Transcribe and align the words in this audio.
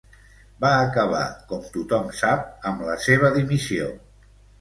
Va 0.63 0.69
acabar, 0.85 1.25
com 1.51 1.67
tothom 1.75 2.09
sap, 2.21 2.47
amb 2.71 2.81
la 2.87 2.95
seva 3.05 3.31
dimissió. 3.37 3.91